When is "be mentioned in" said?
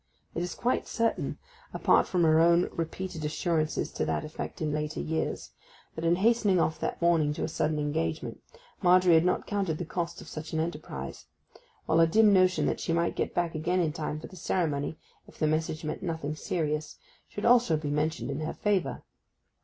17.77-18.39